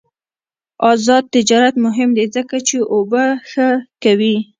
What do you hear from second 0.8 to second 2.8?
آزاد تجارت مهم دی ځکه چې